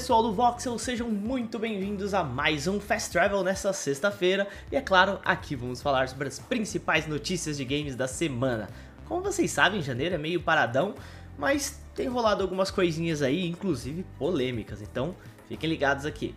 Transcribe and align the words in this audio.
Pessoal 0.00 0.22
do 0.22 0.32
Voxel, 0.32 0.78
sejam 0.78 1.10
muito 1.10 1.58
bem-vindos 1.58 2.14
a 2.14 2.24
mais 2.24 2.66
um 2.66 2.80
Fast 2.80 3.12
Travel 3.12 3.44
nessa 3.44 3.70
sexta-feira. 3.70 4.48
E 4.72 4.76
é 4.76 4.80
claro, 4.80 5.20
aqui 5.22 5.54
vamos 5.54 5.82
falar 5.82 6.08
sobre 6.08 6.26
as 6.26 6.38
principais 6.38 7.06
notícias 7.06 7.58
de 7.58 7.66
games 7.66 7.94
da 7.94 8.08
semana. 8.08 8.70
Como 9.06 9.20
vocês 9.20 9.50
sabem, 9.50 9.82
janeiro 9.82 10.14
é 10.14 10.18
meio 10.18 10.40
paradão, 10.40 10.94
mas 11.36 11.82
tem 11.94 12.08
rolado 12.08 12.42
algumas 12.42 12.70
coisinhas 12.70 13.20
aí, 13.20 13.46
inclusive 13.46 14.02
polêmicas, 14.18 14.80
então 14.80 15.14
fiquem 15.46 15.68
ligados 15.68 16.06
aqui. 16.06 16.34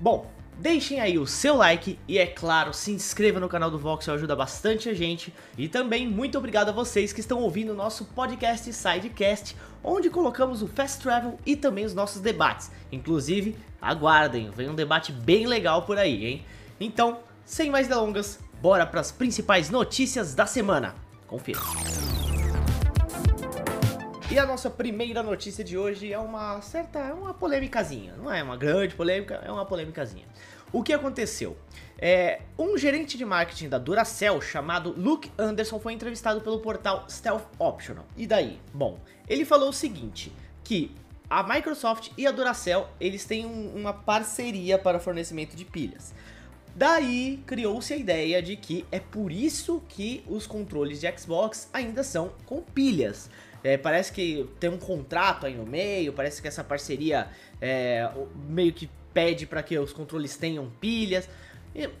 Bom, 0.00 0.28
Deixem 0.58 1.00
aí 1.00 1.18
o 1.18 1.26
seu 1.26 1.56
like 1.56 1.98
e, 2.06 2.16
é 2.16 2.26
claro, 2.26 2.72
se 2.72 2.92
inscreva 2.92 3.40
no 3.40 3.48
canal 3.48 3.70
do 3.70 3.78
Voxel, 3.78 4.14
ajuda 4.14 4.36
bastante 4.36 4.88
a 4.88 4.94
gente. 4.94 5.34
E 5.58 5.68
também 5.68 6.08
muito 6.08 6.38
obrigado 6.38 6.68
a 6.68 6.72
vocês 6.72 7.12
que 7.12 7.20
estão 7.20 7.40
ouvindo 7.40 7.72
o 7.72 7.76
nosso 7.76 8.04
podcast 8.06 8.72
Sidecast, 8.72 9.56
onde 9.82 10.08
colocamos 10.08 10.62
o 10.62 10.68
Fast 10.68 11.02
Travel 11.02 11.38
e 11.44 11.56
também 11.56 11.84
os 11.84 11.94
nossos 11.94 12.22
debates. 12.22 12.70
Inclusive, 12.92 13.56
aguardem, 13.82 14.50
vem 14.50 14.70
um 14.70 14.74
debate 14.74 15.12
bem 15.12 15.46
legal 15.46 15.82
por 15.82 15.98
aí, 15.98 16.24
hein? 16.24 16.46
Então, 16.80 17.18
sem 17.44 17.70
mais 17.70 17.88
delongas, 17.88 18.38
bora 18.62 18.86
para 18.86 19.00
as 19.00 19.10
principais 19.10 19.70
notícias 19.70 20.34
da 20.34 20.46
semana. 20.46 20.94
Confira. 21.26 21.60
E 24.30 24.38
a 24.38 24.46
nossa 24.46 24.70
primeira 24.70 25.22
notícia 25.22 25.62
de 25.62 25.76
hoje 25.76 26.10
é 26.10 26.18
uma 26.18 26.60
certa, 26.62 26.98
é 26.98 27.12
uma 27.12 27.34
polêmicazinha. 27.34 28.14
Não 28.16 28.32
é 28.32 28.42
uma 28.42 28.56
grande 28.56 28.94
polêmica, 28.94 29.42
é 29.44 29.52
uma 29.52 29.66
polêmicazinha. 29.66 30.24
O 30.72 30.82
que 30.82 30.94
aconteceu? 30.94 31.56
É, 31.98 32.40
um 32.58 32.76
gerente 32.76 33.18
de 33.18 33.24
marketing 33.24 33.68
da 33.68 33.78
Duracell 33.78 34.40
chamado 34.40 34.94
Luke 34.96 35.30
Anderson 35.38 35.78
foi 35.78 35.92
entrevistado 35.92 36.40
pelo 36.40 36.58
portal 36.58 37.04
Stealth 37.08 37.44
Optional. 37.58 38.06
E 38.16 38.26
daí? 38.26 38.58
Bom, 38.72 38.98
ele 39.28 39.44
falou 39.44 39.68
o 39.68 39.72
seguinte, 39.72 40.32
que 40.64 40.90
a 41.28 41.42
Microsoft 41.42 42.10
e 42.16 42.26
a 42.26 42.32
Duracell, 42.32 42.88
eles 42.98 43.24
têm 43.26 43.44
um, 43.44 43.76
uma 43.76 43.92
parceria 43.92 44.78
para 44.78 44.98
fornecimento 44.98 45.54
de 45.54 45.66
pilhas. 45.66 46.14
Daí 46.74 47.40
criou-se 47.46 47.92
a 47.92 47.96
ideia 47.96 48.42
de 48.42 48.56
que 48.56 48.84
é 48.90 48.98
por 48.98 49.30
isso 49.30 49.82
que 49.88 50.24
os 50.26 50.46
controles 50.46 51.00
de 51.00 51.18
Xbox 51.18 51.68
ainda 51.72 52.02
são 52.02 52.32
com 52.46 52.62
pilhas. 52.62 53.30
É, 53.64 53.78
parece 53.78 54.12
que 54.12 54.46
tem 54.60 54.68
um 54.68 54.76
contrato 54.76 55.46
aí 55.46 55.54
no 55.54 55.64
meio, 55.64 56.12
parece 56.12 56.42
que 56.42 56.46
essa 56.46 56.62
parceria 56.62 57.28
é, 57.60 58.08
meio 58.46 58.74
que 58.74 58.90
pede 59.14 59.46
para 59.46 59.62
que 59.62 59.78
os 59.78 59.90
controles 59.90 60.36
tenham 60.36 60.70
pilhas. 60.78 61.28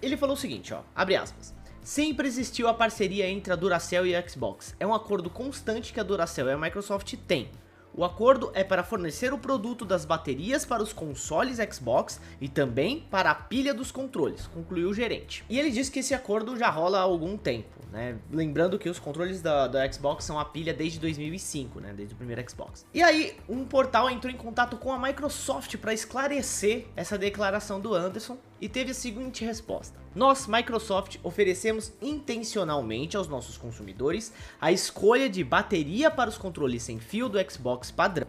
Ele 0.02 0.16
falou 0.16 0.34
o 0.34 0.38
seguinte, 0.38 0.74
ó, 0.74 0.82
abre 0.94 1.16
aspas. 1.16 1.54
Sempre 1.82 2.28
existiu 2.28 2.68
a 2.68 2.74
parceria 2.74 3.28
entre 3.28 3.52
a 3.52 3.56
Duracell 3.56 4.06
e 4.06 4.14
a 4.14 4.28
Xbox. 4.28 4.76
É 4.78 4.86
um 4.86 4.94
acordo 4.94 5.30
constante 5.30 5.92
que 5.92 5.98
a 5.98 6.02
Duracell 6.02 6.48
e 6.48 6.52
a 6.52 6.58
Microsoft 6.58 7.14
têm. 7.26 7.48
O 7.96 8.04
acordo 8.04 8.50
é 8.54 8.64
para 8.64 8.82
fornecer 8.82 9.32
o 9.32 9.38
produto 9.38 9.84
das 9.84 10.04
baterias 10.04 10.64
para 10.64 10.82
os 10.82 10.92
consoles 10.92 11.58
Xbox 11.72 12.20
e 12.40 12.48
também 12.48 13.06
para 13.08 13.30
a 13.30 13.34
pilha 13.36 13.72
dos 13.72 13.92
controles, 13.92 14.48
concluiu 14.48 14.90
o 14.90 14.94
gerente. 14.94 15.44
E 15.48 15.60
ele 15.60 15.70
disse 15.70 15.92
que 15.92 16.00
esse 16.00 16.12
acordo 16.12 16.56
já 16.56 16.68
rola 16.68 16.98
há 16.98 17.02
algum 17.02 17.36
tempo, 17.36 17.68
né? 17.92 18.16
Lembrando 18.32 18.80
que 18.80 18.88
os 18.88 18.98
controles 18.98 19.40
da, 19.40 19.68
da 19.68 19.92
Xbox 19.92 20.24
são 20.24 20.40
a 20.40 20.44
pilha 20.44 20.74
desde 20.74 20.98
2005, 20.98 21.78
né? 21.78 21.92
Desde 21.96 22.14
o 22.14 22.16
primeiro 22.16 22.50
Xbox. 22.50 22.84
E 22.92 23.00
aí, 23.00 23.36
um 23.48 23.64
portal 23.64 24.10
entrou 24.10 24.32
em 24.32 24.36
contato 24.36 24.76
com 24.76 24.92
a 24.92 24.98
Microsoft 24.98 25.76
para 25.76 25.94
esclarecer 25.94 26.86
essa 26.96 27.16
declaração 27.16 27.78
do 27.78 27.94
Anderson 27.94 28.36
e 28.60 28.68
teve 28.68 28.90
a 28.90 28.94
seguinte 28.94 29.44
resposta: 29.44 29.98
Nós, 30.14 30.46
Microsoft, 30.46 31.18
oferecemos 31.22 31.92
intencionalmente 32.00 33.16
aos 33.16 33.28
nossos 33.28 33.56
consumidores 33.56 34.32
a 34.60 34.72
escolha 34.72 35.28
de 35.28 35.42
bateria 35.42 36.10
para 36.10 36.30
os 36.30 36.38
controles 36.38 36.82
sem 36.82 36.98
fio 36.98 37.28
do 37.28 37.38
Xbox 37.50 37.90
padrão. 37.90 38.28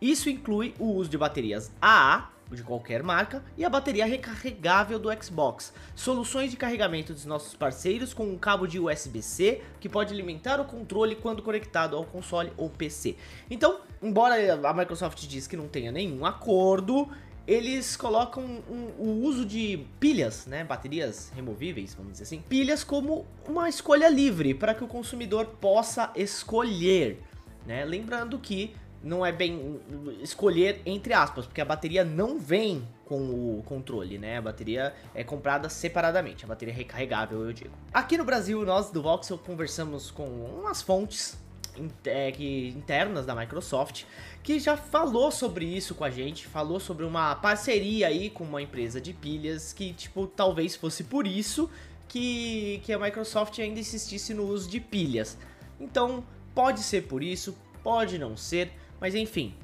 Isso 0.00 0.28
inclui 0.28 0.74
o 0.78 0.92
uso 0.92 1.08
de 1.08 1.16
baterias 1.16 1.70
AA 1.80 2.30
de 2.54 2.62
qualquer 2.62 3.02
marca 3.02 3.42
e 3.56 3.64
a 3.64 3.68
bateria 3.68 4.06
recarregável 4.06 4.98
do 4.98 5.10
Xbox. 5.22 5.72
Soluções 5.94 6.50
de 6.50 6.56
carregamento 6.56 7.12
dos 7.12 7.24
nossos 7.24 7.54
parceiros 7.54 8.14
com 8.14 8.24
um 8.24 8.38
cabo 8.38 8.66
de 8.66 8.78
USB-C 8.78 9.62
que 9.80 9.88
pode 9.88 10.12
alimentar 10.12 10.60
o 10.60 10.64
controle 10.64 11.16
quando 11.16 11.42
conectado 11.42 11.96
ao 11.96 12.04
console 12.04 12.52
ou 12.56 12.70
PC. 12.70 13.16
Então, 13.50 13.80
embora 14.02 14.36
a 14.68 14.74
Microsoft 14.74 15.26
diz 15.26 15.46
que 15.46 15.56
não 15.56 15.66
tenha 15.66 15.90
nenhum 15.90 16.24
acordo, 16.24 17.08
eles 17.46 17.96
colocam 17.96 18.42
um, 18.44 18.90
o 18.98 19.22
uso 19.24 19.44
de 19.44 19.86
pilhas, 20.00 20.46
né, 20.46 20.64
baterias 20.64 21.30
removíveis, 21.34 21.94
vamos 21.94 22.12
dizer 22.12 22.24
assim, 22.24 22.40
pilhas 22.40 22.82
como 22.82 23.24
uma 23.46 23.68
escolha 23.68 24.08
livre 24.08 24.52
para 24.52 24.74
que 24.74 24.82
o 24.82 24.88
consumidor 24.88 25.46
possa 25.60 26.10
escolher, 26.16 27.22
né? 27.64 27.84
Lembrando 27.84 28.38
que 28.38 28.74
não 29.02 29.24
é 29.24 29.30
bem 29.30 29.80
escolher 30.20 30.82
entre 30.84 31.12
aspas, 31.12 31.46
porque 31.46 31.60
a 31.60 31.64
bateria 31.64 32.04
não 32.04 32.38
vem 32.38 32.86
com 33.04 33.58
o 33.58 33.62
controle, 33.64 34.18
né? 34.18 34.38
A 34.38 34.42
bateria 34.42 34.92
é 35.14 35.22
comprada 35.22 35.68
separadamente, 35.68 36.44
a 36.44 36.48
bateria 36.48 36.74
recarregável, 36.74 37.44
eu 37.44 37.52
digo. 37.52 37.70
Aqui 37.94 38.18
no 38.18 38.24
Brasil, 38.24 38.64
nós 38.64 38.90
do 38.90 39.00
Voxel 39.00 39.38
conversamos 39.38 40.10
com 40.10 40.26
umas 40.26 40.82
fontes 40.82 41.38
é, 41.38 41.45
internas 41.78 43.26
da 43.26 43.34
Microsoft, 43.34 44.04
que 44.42 44.60
já 44.60 44.76
falou 44.76 45.30
sobre 45.30 45.64
isso 45.64 45.94
com 45.94 46.04
a 46.04 46.10
gente, 46.10 46.46
falou 46.46 46.78
sobre 46.78 47.04
uma 47.04 47.34
parceria 47.34 48.06
aí 48.06 48.30
com 48.30 48.44
uma 48.44 48.62
empresa 48.62 49.00
de 49.00 49.12
pilhas, 49.12 49.72
que, 49.72 49.92
tipo, 49.92 50.26
talvez 50.26 50.76
fosse 50.76 51.04
por 51.04 51.26
isso 51.26 51.68
que, 52.08 52.80
que 52.84 52.92
a 52.92 52.98
Microsoft 52.98 53.58
ainda 53.58 53.80
insistisse 53.80 54.32
no 54.32 54.46
uso 54.46 54.70
de 54.70 54.80
pilhas. 54.80 55.36
Então, 55.80 56.24
pode 56.54 56.80
ser 56.80 57.02
por 57.02 57.22
isso, 57.22 57.56
pode 57.82 58.18
não 58.18 58.36
ser, 58.36 58.72
mas 59.00 59.14
enfim. 59.14 59.54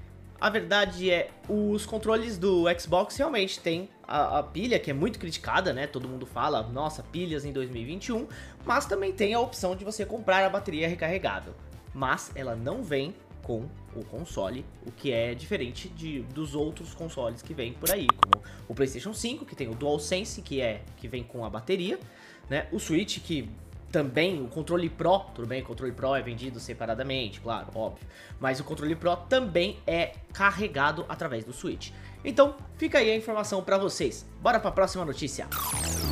A 0.41 0.51
verdade 0.51 1.09
é, 1.09 1.31
os 1.49 1.87
controles 1.87 2.37
do 2.37 2.65
Xbox 2.77 3.17
realmente 3.17 3.61
têm 3.61 3.89
a, 4.03 4.41
a, 4.41 4.43
pilha, 4.43 4.77
que 4.81 4.91
é 4.91 4.95
muito 4.95 5.17
criticada, 5.17 5.73
né? 5.73 5.87
Todo 5.87 6.09
mundo 6.09 6.27
fala, 6.27 6.65
nossa, 6.65 7.01
pilhas 7.05 7.45
em 7.45 7.53
2021, 7.53 8.27
mas 8.65 8.85
também 8.85 9.13
tem 9.13 9.35
a 9.35 9.39
opção 9.39 9.77
de 9.77 9.85
você 9.85 10.05
comprar 10.05 10.45
a 10.45 10.51
bateria 10.51 10.89
recarregável 10.89 11.55
mas 11.95 12.31
ela 12.35 12.55
não 12.55 12.83
vem 12.83 13.15
com 13.43 13.69
o 13.95 14.05
console, 14.05 14.65
o 14.87 14.93
que 14.93 15.13
é 15.13 15.35
diferente 15.35 15.89
de, 15.89 16.21
dos 16.23 16.55
outros 16.55 16.95
consoles 16.95 17.43
que 17.43 17.53
vêm 17.53 17.73
por 17.73 17.91
aí, 17.91 18.07
como 18.07 18.45
o 18.69 18.75
PlayStation 18.75 19.13
5, 19.13 19.45
que 19.45 19.57
tem 19.57 19.69
o 19.69 19.75
DualSense, 19.75 20.41
que 20.43 20.61
é 20.61 20.83
que 20.97 21.09
vem 21.09 21.23
com 21.23 21.45
a 21.45 21.51
bateria, 21.51 21.99
né? 22.49 22.69
O 22.73 22.79
Switch 22.79 23.19
que 23.19 23.51
também 23.91 24.43
o 24.43 24.49
controle 24.49 24.89
Pro, 24.89 25.19
tudo 25.35 25.47
bem, 25.47 25.61
o 25.61 25.65
controle 25.65 25.93
Pro 25.93 26.15
é 26.15 26.23
vendido 26.23 26.59
separadamente, 26.59 27.41
claro, 27.41 27.69
óbvio, 27.75 28.07
mas 28.41 28.59
o 28.59 28.65
controle 28.65 28.97
Pro 28.97 29.17
também 29.17 29.79
é 29.87 30.15
carregado 30.33 31.05
através 31.09 31.45
do 31.45 31.53
Switch. 31.53 31.91
Então, 32.25 32.57
fica 32.79 32.99
aí 32.99 33.11
a 33.11 33.17
informação 33.17 33.63
para 33.63 33.77
vocês. 33.77 34.25
Bora 34.41 34.59
para 34.59 34.71
a 34.71 34.73
próxima 34.73 35.05
notícia. 35.05 35.49
E 36.09 36.12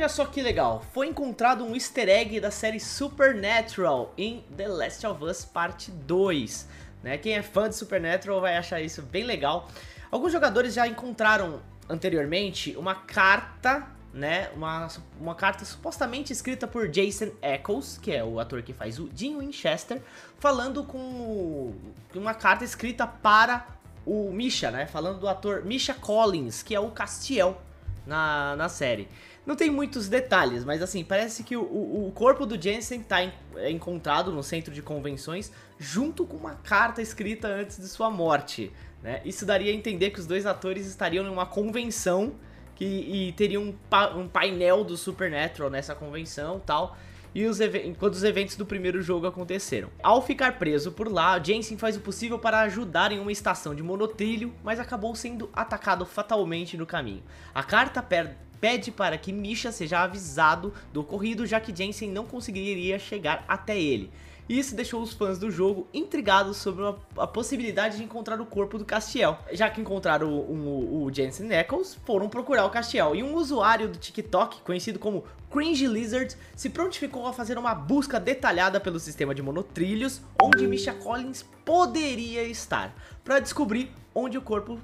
olha 0.00 0.08
só 0.08 0.24
que 0.24 0.40
legal, 0.40 0.82
foi 0.94 1.08
encontrado 1.08 1.62
um 1.62 1.74
easter 1.74 2.08
egg 2.08 2.40
da 2.40 2.50
série 2.50 2.80
Supernatural 2.80 4.14
em 4.16 4.42
The 4.56 4.66
Last 4.66 5.06
of 5.06 5.22
Us 5.22 5.44
Parte 5.44 5.90
2. 5.90 6.66
Né? 7.02 7.18
Quem 7.18 7.34
é 7.34 7.42
fã 7.42 7.68
de 7.68 7.76
Supernatural 7.76 8.40
vai 8.40 8.56
achar 8.56 8.80
isso 8.80 9.02
bem 9.02 9.24
legal. 9.24 9.68
Alguns 10.10 10.32
jogadores 10.32 10.72
já 10.72 10.88
encontraram 10.88 11.60
anteriormente 11.86 12.74
uma 12.78 12.94
carta, 12.94 13.86
né? 14.10 14.48
Uma, 14.56 14.88
uma 15.20 15.34
carta 15.34 15.66
supostamente 15.66 16.32
escrita 16.32 16.66
por 16.66 16.88
Jason 16.88 17.32
Eccles, 17.42 17.98
que 17.98 18.10
é 18.10 18.24
o 18.24 18.40
ator 18.40 18.62
que 18.62 18.72
faz 18.72 18.98
o 18.98 19.06
Dean 19.06 19.36
Winchester, 19.36 20.00
falando 20.38 20.82
com 20.82 21.74
uma 22.14 22.32
carta 22.32 22.64
escrita 22.64 23.06
para 23.06 23.66
o 24.06 24.32
Misha, 24.32 24.70
né? 24.70 24.86
Falando 24.86 25.20
do 25.20 25.28
ator 25.28 25.62
Misha 25.62 25.92
Collins, 25.92 26.62
que 26.62 26.74
é 26.74 26.80
o 26.80 26.90
Castiel 26.90 27.60
na, 28.06 28.56
na 28.56 28.68
série. 28.70 29.06
Não 29.46 29.56
tem 29.56 29.70
muitos 29.70 30.08
detalhes, 30.08 30.64
mas 30.64 30.82
assim, 30.82 31.02
parece 31.02 31.42
que 31.42 31.56
o, 31.56 31.62
o 31.62 32.12
corpo 32.14 32.44
do 32.44 32.60
Jensen 32.60 33.02
tá 33.02 33.24
en, 33.24 33.32
é 33.56 33.70
encontrado 33.70 34.30
no 34.30 34.42
centro 34.42 34.72
de 34.72 34.82
convenções 34.82 35.50
junto 35.78 36.26
com 36.26 36.36
uma 36.36 36.54
carta 36.56 37.00
escrita 37.00 37.48
antes 37.48 37.78
de 37.78 37.88
sua 37.88 38.10
morte. 38.10 38.70
Né? 39.02 39.22
Isso 39.24 39.46
daria 39.46 39.72
a 39.72 39.74
entender 39.74 40.10
que 40.10 40.20
os 40.20 40.26
dois 40.26 40.44
atores 40.44 40.86
estariam 40.86 41.24
em 41.24 41.30
uma 41.30 41.46
convenção 41.46 42.34
que, 42.74 42.84
e 42.84 43.32
teriam 43.32 43.62
um, 43.62 43.72
pa, 43.72 44.10
um 44.10 44.28
painel 44.28 44.84
do 44.84 44.96
Supernatural 44.96 45.70
nessa 45.70 45.94
convenção 45.94 46.60
tal. 46.60 46.96
e 47.34 47.46
os 47.46 47.58
quando 47.98 48.14
os 48.14 48.24
eventos 48.24 48.56
do 48.56 48.66
primeiro 48.66 49.02
jogo 49.02 49.26
aconteceram. 49.26 49.90
Ao 50.02 50.20
ficar 50.20 50.58
preso 50.58 50.92
por 50.92 51.10
lá, 51.10 51.38
Jensen 51.42 51.78
faz 51.78 51.96
o 51.96 52.00
possível 52.00 52.38
para 52.38 52.60
ajudar 52.60 53.12
em 53.12 53.18
uma 53.18 53.32
estação 53.32 53.74
de 53.74 53.82
monotrilho, 53.82 54.54
mas 54.62 54.78
acabou 54.78 55.14
sendo 55.14 55.48
atacado 55.52 56.04
fatalmente 56.04 56.76
no 56.76 56.86
caminho. 56.86 57.22
A 57.54 57.62
carta 57.62 58.02
pede 58.60 58.90
para 58.90 59.16
que 59.16 59.32
Misha 59.32 59.72
seja 59.72 60.00
avisado 60.00 60.72
do 60.92 61.00
ocorrido, 61.00 61.46
já 61.46 61.60
que 61.60 61.74
Jensen 61.74 62.10
não 62.10 62.26
conseguiria 62.26 62.98
chegar 62.98 63.44
até 63.48 63.80
ele. 63.80 64.10
Isso 64.50 64.74
deixou 64.74 65.00
os 65.00 65.12
fãs 65.12 65.38
do 65.38 65.48
jogo 65.48 65.86
intrigados 65.94 66.56
sobre 66.56 66.82
a, 67.16 67.24
possibilidade 67.24 67.98
de 67.98 68.02
encontrar 68.02 68.40
o 68.40 68.44
corpo 68.44 68.78
do 68.78 68.84
Castiel. 68.84 69.38
Já 69.52 69.70
que 69.70 69.80
encontraram 69.80 70.28
o, 70.28 70.40
o, 70.40 71.04
o 71.04 71.14
Jensen 71.14 71.52
Eccles, 71.52 71.96
foram 72.04 72.28
procurar 72.28 72.64
o 72.64 72.70
Castiel. 72.70 73.14
E 73.14 73.22
um 73.22 73.36
usuário 73.36 73.88
do 73.88 73.96
TikTok, 73.96 74.62
conhecido 74.62 74.98
como 74.98 75.22
Cringe 75.52 75.86
Lizard, 75.86 76.36
se 76.56 76.68
prontificou 76.68 77.28
a 77.28 77.32
fazer 77.32 77.58
uma 77.58 77.76
busca 77.76 78.18
detalhada 78.18 78.80
pelo 78.80 78.98
sistema 78.98 79.32
de 79.32 79.40
monotrilhos, 79.40 80.20
onde 80.42 80.66
Misha 80.66 80.94
Collins 80.94 81.44
poderia 81.64 82.42
estar, 82.42 82.92
para 83.22 83.38
descobrir 83.38 83.92
onde 84.12 84.36
o 84.36 84.42
corpo 84.42 84.80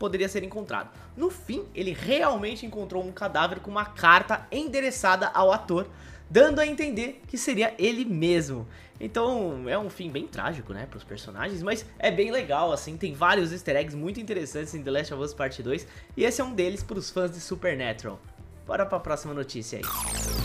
poderia 0.00 0.30
ser 0.30 0.42
encontrado. 0.42 0.90
No 1.14 1.28
fim, 1.28 1.66
ele 1.74 1.92
realmente 1.92 2.64
encontrou 2.64 3.04
um 3.04 3.12
cadáver 3.12 3.60
com 3.60 3.70
uma 3.70 3.84
carta 3.84 4.46
endereçada 4.50 5.28
ao 5.28 5.52
ator, 5.52 5.86
dando 6.28 6.58
a 6.58 6.66
entender 6.66 7.20
que 7.28 7.36
seria 7.36 7.74
ele 7.78 8.06
mesmo. 8.06 8.66
Então 8.98 9.68
é 9.68 9.78
um 9.78 9.90
fim 9.90 10.10
bem 10.10 10.26
trágico, 10.26 10.72
né, 10.72 10.86
pros 10.86 11.04
personagens, 11.04 11.62
mas 11.62 11.84
é 11.98 12.10
bem 12.10 12.30
legal, 12.30 12.72
assim, 12.72 12.96
tem 12.96 13.12
vários 13.12 13.52
easter 13.52 13.76
eggs 13.76 13.94
muito 13.96 14.18
interessantes 14.18 14.74
em 14.74 14.82
The 14.82 14.90
Last 14.90 15.14
of 15.14 15.22
Us 15.22 15.34
Part 15.34 15.62
2, 15.62 15.86
e 16.16 16.24
esse 16.24 16.40
é 16.40 16.44
um 16.44 16.54
deles 16.54 16.82
pros 16.82 17.10
fãs 17.10 17.30
de 17.30 17.40
Supernatural. 17.40 18.18
Bora 18.66 18.86
pra 18.86 19.00
próxima 19.00 19.34
notícia 19.34 19.78
aí. 19.78 20.39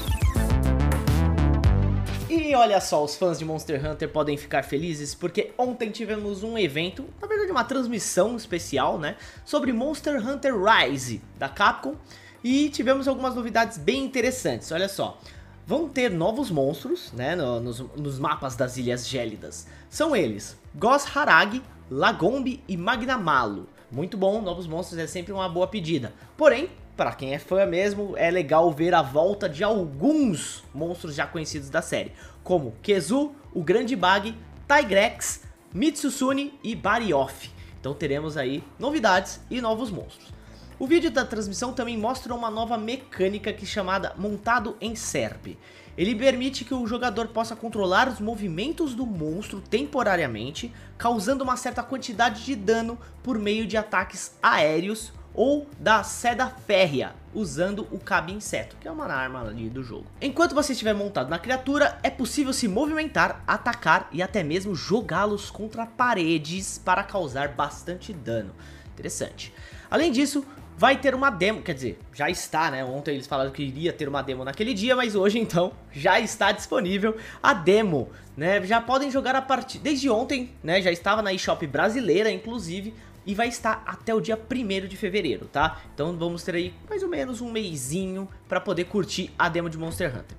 E 2.45 2.53
olha 2.53 2.79
só, 2.79 3.03
os 3.03 3.15
fãs 3.15 3.39
de 3.39 3.43
Monster 3.43 3.83
Hunter 3.83 4.07
podem 4.07 4.37
ficar 4.37 4.61
felizes 4.61 5.15
porque 5.15 5.51
ontem 5.57 5.89
tivemos 5.89 6.43
um 6.43 6.55
evento, 6.55 7.03
na 7.19 7.27
verdade 7.27 7.51
uma 7.51 7.63
transmissão 7.63 8.35
especial, 8.35 8.99
né, 8.99 9.15
sobre 9.43 9.73
Monster 9.73 10.23
Hunter 10.23 10.53
Rise 10.55 11.23
da 11.39 11.49
Capcom, 11.49 11.95
e 12.43 12.69
tivemos 12.69 13.07
algumas 13.07 13.33
novidades 13.33 13.79
bem 13.79 14.05
interessantes, 14.05 14.71
olha 14.71 14.87
só 14.87 15.19
vão 15.65 15.89
ter 15.89 16.11
novos 16.11 16.51
monstros, 16.51 17.11
né, 17.13 17.35
no, 17.35 17.59
nos, 17.59 17.79
nos, 17.79 18.19
mapas 18.19 18.55
das 18.55 18.77
Ilhas 18.77 19.07
Gélidas. 19.07 19.65
São 19.89 20.15
eles, 20.15 20.55
Gos 20.75 21.17
Harag, 21.17 21.63
Lagombi 21.89 22.63
e 22.67 22.77
Magnamalo. 22.77 23.67
Muito 23.91 24.15
bom, 24.15 24.39
novos 24.39 24.67
monstros 24.67 24.99
é 24.99 25.07
sempre 25.07 25.33
uma 25.33 25.49
boa 25.49 25.65
pedida. 25.65 26.13
Porém, 26.37 26.69
para 26.95 27.13
quem 27.13 27.33
é 27.33 27.39
fã 27.39 27.65
mesmo, 27.65 28.15
é 28.17 28.31
legal 28.31 28.71
ver 28.71 28.93
a 28.93 29.01
volta 29.01 29.49
de 29.49 29.63
alguns 29.63 30.63
monstros 30.73 31.15
já 31.15 31.27
conhecidos 31.27 31.69
da 31.69 31.81
série, 31.81 32.13
como 32.43 32.73
Kezu, 32.81 33.35
o 33.53 33.61
Grande 33.61 33.95
Bag, 33.95 34.35
Tigrex, 34.67 35.41
Mitsusune 35.73 36.57
e 36.63 36.75
Barioth. 36.75 37.51
Então 37.79 37.93
teremos 37.93 38.37
aí 38.37 38.63
novidades 38.79 39.41
e 39.51 39.59
novos 39.59 39.91
monstros. 39.91 40.33
O 40.79 40.87
vídeo 40.87 41.11
da 41.11 41.23
transmissão 41.23 41.73
também 41.73 41.97
mostra 41.97 42.33
uma 42.33 42.49
nova 42.49 42.77
mecânica 42.77 43.53
que 43.53 43.63
é 43.63 43.67
chamada 43.67 44.13
montado 44.17 44.75
em 44.81 44.95
SERP. 44.95 45.57
Ele 45.97 46.13
permite 46.13 46.65
que 46.65 46.73
o 46.73 46.85
jogador 46.85 47.27
possa 47.29 47.55
controlar 47.55 48.09
os 48.09 48.19
movimentos 48.19 48.93
do 48.93 49.05
monstro 49.05 49.61
temporariamente, 49.61 50.73
causando 50.97 51.43
uma 51.43 51.55
certa 51.55 51.81
quantidade 51.81 52.43
de 52.43 52.55
dano 52.55 52.97
por 53.23 53.39
meio 53.39 53.65
de 53.65 53.77
ataques 53.77 54.35
aéreos 54.43 55.13
ou 55.35 55.67
da 55.79 56.03
seda 56.03 56.47
férrea, 56.47 57.13
usando 57.33 57.87
o 57.91 57.99
cabe 57.99 58.31
inseto, 58.31 58.77
que 58.79 58.87
é 58.87 58.91
uma 58.91 59.05
arma 59.05 59.41
ali 59.41 59.69
do 59.69 59.83
jogo. 59.83 60.05
Enquanto 60.21 60.55
você 60.55 60.71
estiver 60.71 60.93
montado 60.93 61.29
na 61.29 61.37
criatura, 61.37 61.99
é 62.01 62.09
possível 62.09 62.53
se 62.53 62.67
movimentar, 62.67 63.43
atacar 63.45 64.09
e 64.11 64.23
até 64.23 64.41
mesmo 64.41 64.73
jogá-los 64.73 65.51
contra 65.51 65.85
paredes 65.85 66.77
para 66.77 67.03
causar 67.03 67.49
bastante 67.49 68.13
dano. 68.13 68.51
Interessante. 68.93 69.53
Além 69.91 70.11
disso, 70.11 70.45
vai 70.77 70.97
ter 70.97 71.15
uma 71.15 71.29
demo, 71.29 71.61
quer 71.61 71.73
dizer, 71.73 71.99
já 72.13 72.29
está, 72.29 72.69
né? 72.71 72.83
Ontem 72.83 73.15
eles 73.15 73.27
falaram 73.27 73.51
que 73.51 73.63
iria 73.63 73.93
ter 73.93 74.07
uma 74.07 74.21
demo 74.21 74.43
naquele 74.43 74.73
dia, 74.73 74.95
mas 74.95 75.15
hoje 75.15 75.39
então 75.39 75.73
já 75.91 76.19
está 76.19 76.51
disponível 76.51 77.17
a 77.41 77.53
demo, 77.53 78.09
né? 78.35 78.63
Já 78.65 78.81
podem 78.81 79.09
jogar 79.09 79.35
a 79.35 79.41
partir 79.41 79.79
desde 79.79 80.09
ontem, 80.09 80.51
né? 80.63 80.81
Já 80.81 80.91
estava 80.91 81.21
na 81.21 81.33
eShop 81.33 81.65
brasileira, 81.67 82.29
inclusive, 82.31 82.93
e 83.25 83.33
vai 83.33 83.47
estar 83.47 83.83
até 83.85 84.13
o 84.13 84.21
dia 84.21 84.37
1 84.37 84.87
de 84.87 84.95
fevereiro, 84.95 85.45
tá? 85.45 85.81
Então 85.93 86.15
vamos 86.17 86.43
ter 86.43 86.55
aí 86.55 86.73
mais 86.89 87.03
ou 87.03 87.09
menos 87.09 87.41
um 87.41 87.51
mêsinho 87.51 88.29
para 88.47 88.61
poder 88.61 88.85
curtir 88.85 89.33
a 89.37 89.49
demo 89.49 89.69
de 89.69 89.77
Monster 89.77 90.09
Hunter. 90.09 90.37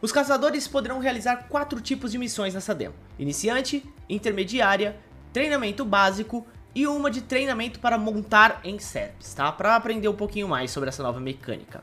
Os 0.00 0.12
caçadores 0.12 0.68
poderão 0.68 0.98
realizar 0.98 1.48
quatro 1.48 1.80
tipos 1.80 2.12
de 2.12 2.18
missões 2.18 2.54
nessa 2.54 2.74
demo: 2.74 2.94
iniciante, 3.18 3.84
intermediária, 4.08 4.96
treinamento 5.32 5.84
básico 5.84 6.46
e 6.74 6.86
uma 6.86 7.10
de 7.10 7.22
treinamento 7.22 7.80
para 7.80 7.96
montar 7.96 8.60
em 8.62 8.78
SERPs, 8.78 9.32
tá? 9.32 9.50
Para 9.50 9.76
aprender 9.76 10.08
um 10.08 10.14
pouquinho 10.14 10.46
mais 10.46 10.70
sobre 10.70 10.90
essa 10.90 11.02
nova 11.02 11.18
mecânica. 11.18 11.82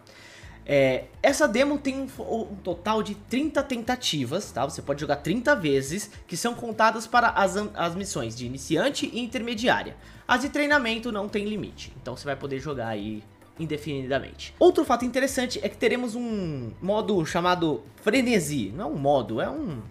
É, 0.65 1.05
essa 1.21 1.47
demo 1.47 1.77
tem 1.77 1.99
um, 1.99 2.07
um, 2.19 2.55
total 2.63 3.03
de 3.03 3.15
30 3.15 3.61
tentativas, 3.63 4.51
tá? 4.51 4.63
Você 4.63 4.81
pode 4.81 5.01
jogar 5.01 5.17
30 5.17 5.55
vezes, 5.55 6.09
que 6.25 6.37
são 6.37 6.53
contadas 6.53 7.05
para 7.05 7.29
as, 7.29 7.55
as 7.73 7.95
missões 7.95 8.35
de 8.35 8.45
iniciante 8.45 9.09
e 9.11 9.19
intermediária. 9.19 9.95
As 10.27 10.41
de 10.41 10.49
treinamento 10.49 11.11
não 11.11 11.27
tem 11.27 11.45
limite, 11.45 11.93
então 12.01 12.15
você 12.15 12.25
vai 12.25 12.35
poder 12.35 12.59
jogar 12.59 12.87
aí 12.87 13.23
indefinidamente. 13.59 14.53
Outro 14.59 14.83
fato 14.83 15.05
interessante 15.05 15.59
é 15.61 15.69
que 15.69 15.77
teremos 15.77 16.15
um 16.15 16.71
modo 16.81 17.23
chamado 17.25 17.83
frenesi. 17.97 18.71
Não 18.75 18.85
é 18.85 18.87
um 18.87 18.97
modo, 18.97 19.41
é 19.41 19.49
um 19.49 19.81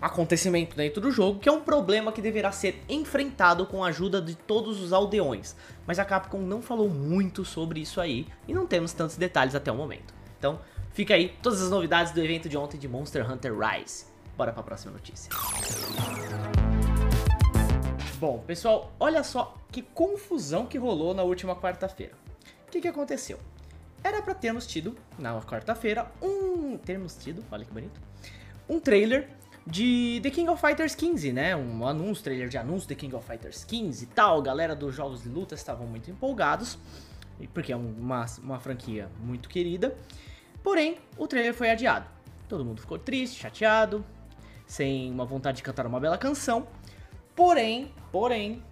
acontecimento 0.00 0.76
dentro 0.76 1.00
do 1.00 1.10
jogo, 1.10 1.40
que 1.40 1.48
é 1.48 1.52
um 1.52 1.60
problema 1.60 2.12
que 2.12 2.22
deverá 2.22 2.52
ser 2.52 2.82
enfrentado 2.88 3.66
com 3.66 3.82
a 3.82 3.88
ajuda 3.88 4.20
de 4.20 4.34
todos 4.34 4.80
os 4.80 4.92
aldeões. 4.92 5.56
Mas 5.86 5.98
a 5.98 6.04
Capcom 6.04 6.38
não 6.38 6.62
falou 6.62 6.88
muito 6.88 7.44
sobre 7.44 7.80
isso 7.80 8.00
aí 8.00 8.26
e 8.46 8.54
não 8.54 8.66
temos 8.66 8.92
tantos 8.92 9.16
detalhes 9.16 9.54
até 9.54 9.70
o 9.70 9.74
momento. 9.74 10.14
Então, 10.38 10.60
fica 10.92 11.14
aí 11.14 11.34
todas 11.42 11.60
as 11.60 11.70
novidades 11.70 12.12
do 12.12 12.20
evento 12.20 12.48
de 12.48 12.56
ontem 12.56 12.78
de 12.78 12.88
Monster 12.88 13.30
Hunter 13.30 13.52
Rise. 13.58 14.06
Bora 14.36 14.52
para 14.52 14.60
a 14.60 14.64
próxima 14.64 14.92
notícia. 14.92 15.30
Bom, 18.20 18.38
pessoal, 18.46 18.92
olha 18.98 19.22
só 19.22 19.56
que 19.70 19.82
confusão 19.82 20.66
que 20.66 20.78
rolou 20.78 21.14
na 21.14 21.22
última 21.22 21.54
quarta-feira. 21.54 22.14
O 22.66 22.70
que, 22.70 22.80
que 22.80 22.88
aconteceu? 22.88 23.38
Era 24.02 24.22
para 24.22 24.34
termos 24.34 24.66
tido 24.66 24.96
na 25.18 25.40
quarta-feira 25.40 26.10
um, 26.22 26.76
termos 26.78 27.16
tido, 27.16 27.44
olha 27.50 27.64
que 27.64 27.72
bonito, 27.72 28.00
um 28.68 28.78
trailer 28.78 29.28
de 29.70 30.18
The 30.22 30.30
King 30.30 30.48
of 30.48 30.60
Fighters 30.60 30.94
15, 30.94 31.32
né? 31.32 31.54
Um 31.54 31.86
anúncio, 31.86 32.24
trailer 32.24 32.48
de 32.48 32.56
anúncio 32.56 32.88
The 32.88 32.94
King 32.94 33.14
of 33.14 33.26
Fighters 33.26 33.64
15 33.64 34.04
e 34.04 34.06
tal. 34.06 34.40
Galera 34.40 34.74
dos 34.74 34.94
jogos 34.94 35.22
de 35.22 35.28
luta 35.28 35.54
estavam 35.54 35.86
muito 35.86 36.10
empolgados, 36.10 36.78
porque 37.52 37.72
é 37.72 37.76
uma, 37.76 38.24
uma 38.42 38.58
franquia 38.58 39.10
muito 39.20 39.48
querida. 39.48 39.94
Porém, 40.62 40.98
o 41.18 41.26
trailer 41.26 41.52
foi 41.52 41.70
adiado. 41.70 42.06
Todo 42.48 42.64
mundo 42.64 42.80
ficou 42.80 42.98
triste, 42.98 43.40
chateado, 43.40 44.04
sem 44.66 45.10
uma 45.10 45.26
vontade 45.26 45.58
de 45.58 45.62
cantar 45.62 45.86
uma 45.86 46.00
bela 46.00 46.16
canção. 46.16 46.66
Porém, 47.36 47.92
porém, 48.10 48.62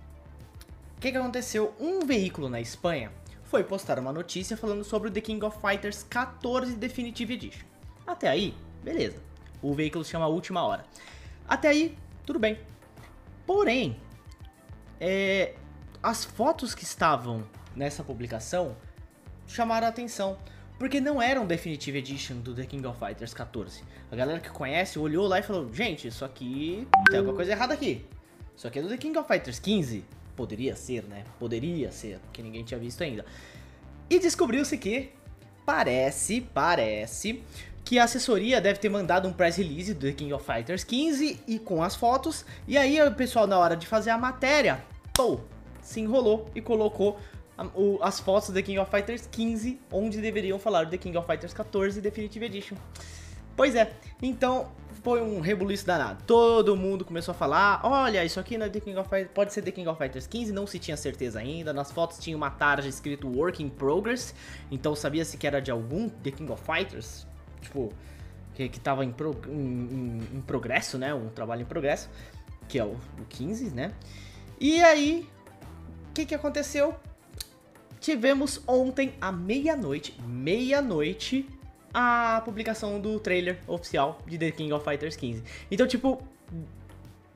o 0.96 1.00
que, 1.00 1.12
que 1.12 1.18
aconteceu? 1.18 1.74
Um 1.78 2.06
veículo 2.06 2.48
na 2.48 2.60
Espanha 2.60 3.12
foi 3.44 3.62
postar 3.62 3.98
uma 3.98 4.12
notícia 4.12 4.56
falando 4.56 4.82
sobre 4.82 5.08
o 5.08 5.12
The 5.12 5.20
King 5.20 5.44
of 5.44 5.58
Fighters 5.60 6.04
14 6.08 6.74
Definitive 6.74 7.34
Edition. 7.34 7.66
Até 8.06 8.28
aí, 8.28 8.54
beleza 8.82 9.35
o 9.62 9.74
veículo 9.74 10.04
se 10.04 10.10
chama 10.10 10.26
Última 10.26 10.62
Hora. 10.62 10.84
Até 11.48 11.68
aí, 11.68 11.96
tudo 12.24 12.38
bem. 12.38 12.58
Porém, 13.46 13.96
é, 15.00 15.54
as 16.02 16.24
fotos 16.24 16.74
que 16.74 16.84
estavam 16.84 17.44
nessa 17.74 18.02
publicação 18.02 18.76
chamaram 19.46 19.86
a 19.86 19.90
atenção. 19.90 20.36
Porque 20.78 21.00
não 21.00 21.22
eram 21.22 21.46
Definitive 21.46 21.98
Edition 21.98 22.36
do 22.36 22.54
The 22.54 22.66
King 22.66 22.86
of 22.86 22.98
Fighters 22.98 23.32
14. 23.32 23.82
A 24.10 24.16
galera 24.16 24.40
que 24.40 24.50
conhece 24.50 24.98
olhou 24.98 25.26
lá 25.26 25.38
e 25.38 25.42
falou: 25.42 25.72
Gente, 25.72 26.08
isso 26.08 26.24
aqui 26.24 26.86
tem 27.08 27.18
alguma 27.18 27.34
coisa 27.34 27.52
errada 27.52 27.72
aqui. 27.72 28.04
Isso 28.54 28.66
aqui 28.68 28.78
é 28.78 28.82
do 28.82 28.88
The 28.88 28.98
King 28.98 29.16
of 29.18 29.26
Fighters 29.26 29.58
15. 29.58 30.04
Poderia 30.34 30.76
ser, 30.76 31.04
né? 31.04 31.24
Poderia 31.38 31.90
ser, 31.90 32.18
porque 32.18 32.42
ninguém 32.42 32.62
tinha 32.62 32.78
visto 32.78 33.02
ainda. 33.02 33.24
E 34.10 34.18
descobriu-se 34.18 34.76
que 34.76 35.12
parece, 35.64 36.42
parece 36.42 37.42
que 37.86 38.00
a 38.00 38.04
assessoria 38.04 38.60
deve 38.60 38.80
ter 38.80 38.88
mandado 38.88 39.28
um 39.28 39.32
press 39.32 39.56
release 39.56 39.94
do 39.94 40.12
King 40.12 40.32
of 40.32 40.44
Fighters 40.44 40.82
15 40.82 41.40
e 41.46 41.56
com 41.60 41.84
as 41.84 41.94
fotos, 41.94 42.44
e 42.66 42.76
aí 42.76 43.00
o 43.00 43.14
pessoal 43.14 43.46
na 43.46 43.56
hora 43.56 43.76
de 43.76 43.86
fazer 43.86 44.10
a 44.10 44.18
matéria, 44.18 44.84
pô, 45.14 45.38
se 45.80 46.00
enrolou 46.00 46.50
e 46.52 46.60
colocou 46.60 47.16
as 48.02 48.18
fotos 48.18 48.48
do 48.48 48.54
The 48.54 48.62
King 48.62 48.80
of 48.80 48.90
Fighters 48.90 49.28
15, 49.30 49.80
onde 49.92 50.20
deveriam 50.20 50.58
falar 50.58 50.82
do 50.82 50.90
The 50.90 50.98
King 50.98 51.16
of 51.16 51.28
Fighters 51.28 51.54
14 51.54 52.00
Definitive 52.00 52.44
Edition. 52.44 52.76
Pois 53.54 53.76
é, 53.76 53.92
então 54.20 54.72
foi 55.04 55.22
um 55.22 55.38
rebuliço 55.38 55.86
danado. 55.86 56.24
Todo 56.26 56.74
mundo 56.74 57.04
começou 57.04 57.30
a 57.30 57.34
falar: 57.36 57.80
olha, 57.84 58.24
isso 58.24 58.40
aqui 58.40 58.58
não 58.58 58.66
é 58.66 58.68
The 58.68 58.80
King 58.80 58.98
of 58.98 59.08
Fighters, 59.08 59.30
pode 59.32 59.52
ser 59.52 59.62
The 59.62 59.70
King 59.70 59.88
of 59.88 59.96
Fighters 59.96 60.26
15, 60.26 60.52
não 60.52 60.66
se 60.66 60.80
tinha 60.80 60.96
certeza 60.96 61.38
ainda. 61.38 61.72
Nas 61.72 61.92
fotos 61.92 62.18
tinha 62.18 62.36
uma 62.36 62.50
tarja 62.50 62.88
escrito 62.88 63.28
Work 63.28 63.62
in 63.62 63.68
Progress, 63.68 64.34
então 64.72 64.96
sabia-se 64.96 65.36
que 65.36 65.46
era 65.46 65.62
de 65.62 65.70
algum 65.70 66.08
The 66.08 66.32
King 66.32 66.50
of 66.50 66.60
Fighters, 66.64 67.24
Tipo, 67.66 67.92
que, 68.54 68.68
que 68.68 68.80
tava 68.80 69.04
em, 69.04 69.12
pro, 69.12 69.36
em, 69.48 69.52
em, 69.52 70.28
em, 70.38 70.40
progresso, 70.40 70.96
né? 70.96 71.12
Um 71.12 71.28
trabalho 71.28 71.62
em 71.62 71.66
progresso, 71.66 72.08
que 72.68 72.78
é 72.78 72.84
o, 72.84 72.92
o 72.92 73.24
15, 73.28 73.70
né? 73.70 73.92
E 74.58 74.82
aí, 74.82 75.28
o 76.08 76.12
que, 76.14 76.24
que 76.24 76.34
aconteceu? 76.34 76.94
Tivemos 78.00 78.62
ontem, 78.66 79.14
à 79.20 79.32
meia-noite, 79.32 80.18
meia-noite, 80.26 81.48
a 81.92 82.40
publicação 82.44 83.00
do 83.00 83.18
trailer 83.18 83.58
oficial 83.66 84.22
de 84.26 84.38
The 84.38 84.50
King 84.52 84.72
of 84.72 84.84
Fighters 84.84 85.16
15. 85.16 85.42
Então, 85.70 85.86
tipo, 85.86 86.22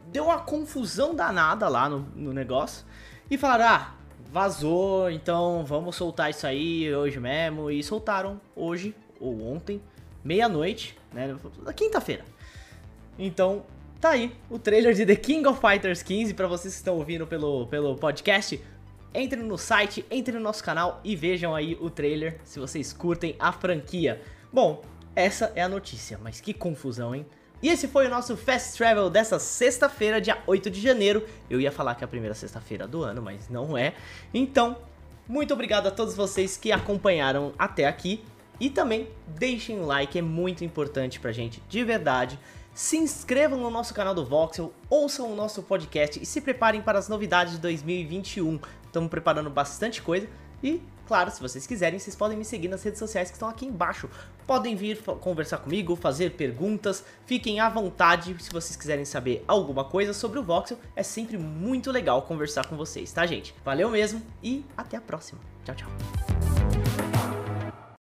deu 0.07 0.25
uma 0.25 0.39
confusão 0.39 1.15
danada 1.15 1.69
lá 1.69 1.89
no, 1.89 2.01
no 2.15 2.33
negócio. 2.33 2.87
E 3.31 3.37
falaram, 3.37 3.65
ah, 3.67 3.95
vazou, 4.31 5.11
então 5.11 5.65
vamos 5.65 5.97
soltar 5.97 6.31
isso 6.31 6.47
aí 6.47 6.95
hoje 6.95 7.19
mesmo. 7.19 7.71
E 7.71 7.83
soltaram 7.83 8.41
hoje, 8.55 8.95
ou 9.19 9.43
ontem, 9.43 9.83
meia-noite, 10.25 10.97
né? 11.13 11.37
Quinta-feira. 11.75 12.25
Então, 13.19 13.65
tá 14.01 14.11
aí 14.11 14.33
o 14.49 14.59
trailer 14.59 14.95
de 14.95 15.05
The 15.05 15.17
King 15.17 15.47
of 15.47 15.61
Fighters 15.61 16.03
15 16.03 16.35
para 16.35 16.47
vocês 16.47 16.75
que 16.75 16.79
estão 16.79 16.97
ouvindo 16.97 17.27
pelo, 17.27 17.67
pelo 17.67 17.97
podcast. 17.97 18.61
Entrem 19.15 19.43
no 19.43 19.59
site, 19.59 20.05
entrem 20.11 20.39
no 20.39 20.43
nosso 20.43 20.63
canal 20.63 21.01
e 21.03 21.17
vejam 21.17 21.55
aí 21.55 21.77
o 21.81 21.91
trailer 21.91 22.41
se 22.45 22.61
vocês 22.61 22.93
curtem 22.93 23.35
a 23.39 23.53
franquia. 23.53 24.23
Bom, 24.53 24.83
essa 25.15 25.53
é 25.55 25.63
a 25.63 25.69
notícia, 25.69 26.19
mas 26.23 26.41
que 26.41 26.55
confusão, 26.55 27.15
hein? 27.15 27.27
E 27.63 27.69
esse 27.69 27.87
foi 27.87 28.07
o 28.07 28.11
nosso 28.11 28.37
Fast 28.37 28.79
Travel 28.79 29.11
dessa 29.11 29.39
sexta-feira, 29.39 30.21
dia 30.21 30.39
8 30.47 30.71
de 30.71 30.81
janeiro. 30.81 31.27
Eu 31.49 31.61
ia 31.61 31.71
falar 31.71 31.95
que 31.95 32.03
é 32.03 32.07
a 32.07 32.09
primeira 32.09 32.35
sexta-feira 32.35 32.87
do 32.87 33.03
ano, 33.03 33.21
mas 33.21 33.51
não 33.51 33.77
é. 33.77 33.93
Então, 34.33 34.79
muito 35.29 35.53
obrigado 35.53 35.87
a 35.87 35.91
todos 35.91 36.15
vocês 36.15 36.57
que 36.57 36.73
acompanharam 36.73 37.53
até 37.59 37.87
aqui. 37.87 38.25
E 38.61 38.69
também 38.69 39.09
deixem 39.27 39.81
um 39.81 39.87
like, 39.87 40.19
é 40.19 40.23
muito 40.23 40.63
importante 40.65 41.19
pra 41.19 41.33
gente, 41.33 41.63
de 41.69 41.83
verdade. 41.83 42.39
Se 42.75 42.97
inscrevam 42.97 43.59
no 43.59 43.71
nosso 43.71 43.93
canal 43.93 44.15
do 44.15 44.25
Voxel, 44.25 44.73
ouçam 44.89 45.33
o 45.33 45.35
nosso 45.35 45.63
podcast 45.63 46.23
e 46.23 46.27
se 46.27 46.41
preparem 46.41 46.83
para 46.83 46.99
as 46.99 47.09
novidades 47.09 47.55
de 47.55 47.59
2021. 47.61 48.61
Estamos 48.85 49.11
preparando 49.11 49.51
bastante 49.51 50.03
coisa 50.03 50.29
e 50.63 50.81
Claro, 51.11 51.29
se 51.33 51.41
vocês 51.41 51.67
quiserem, 51.67 51.99
vocês 51.99 52.15
podem 52.15 52.39
me 52.39 52.45
seguir 52.45 52.69
nas 52.69 52.85
redes 52.85 53.01
sociais 53.01 53.31
que 53.31 53.35
estão 53.35 53.49
aqui 53.49 53.67
embaixo. 53.67 54.09
Podem 54.47 54.77
vir 54.77 55.03
conversar 55.03 55.59
comigo, 55.59 55.97
fazer 55.97 56.37
perguntas, 56.37 57.05
fiquem 57.27 57.59
à 57.59 57.69
vontade 57.69 58.37
se 58.39 58.49
vocês 58.53 58.77
quiserem 58.77 59.05
saber 59.05 59.45
alguma 59.49 59.85
coisa 59.85 60.13
sobre 60.13 60.39
o 60.39 60.45
Voxel. 60.45 60.79
É 60.95 61.03
sempre 61.03 61.37
muito 61.37 61.91
legal 61.91 62.23
conversar 62.23 62.65
com 62.69 62.77
vocês, 62.77 63.13
tá, 63.13 63.27
gente? 63.27 63.53
Valeu 63.65 63.91
mesmo 63.91 64.23
e 64.41 64.65
até 64.77 64.97
a 64.97 65.01
próxima. 65.01 65.41
Tchau, 65.65 65.75
tchau. 65.75 66.60